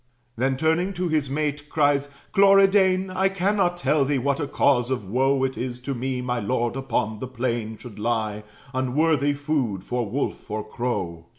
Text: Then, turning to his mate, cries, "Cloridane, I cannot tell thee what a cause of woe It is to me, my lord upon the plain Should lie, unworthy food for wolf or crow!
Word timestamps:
Then, 0.35 0.57
turning 0.57 0.93
to 0.93 1.09
his 1.09 1.29
mate, 1.29 1.69
cries, 1.69 2.09
"Cloridane, 2.31 3.11
I 3.11 3.29
cannot 3.29 3.77
tell 3.77 4.03
thee 4.03 4.17
what 4.17 4.39
a 4.39 4.47
cause 4.47 4.89
of 4.89 5.05
woe 5.07 5.43
It 5.43 5.59
is 5.59 5.79
to 5.81 5.93
me, 5.93 6.21
my 6.23 6.39
lord 6.39 6.75
upon 6.75 7.19
the 7.19 7.27
plain 7.27 7.77
Should 7.77 7.99
lie, 7.99 8.41
unworthy 8.73 9.33
food 9.33 9.83
for 9.83 10.09
wolf 10.09 10.49
or 10.49 10.67
crow! 10.67 11.27